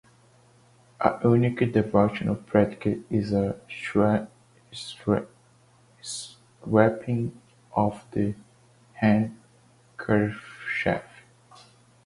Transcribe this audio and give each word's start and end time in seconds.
A 0.99 1.19
unique 1.23 1.71
devotional 1.71 2.33
practice 2.33 2.97
is 3.11 3.29
the 3.29 3.59
'swapping 6.01 7.39
of 7.75 8.03
the 8.11 8.33
handkerchief'. 8.93 10.41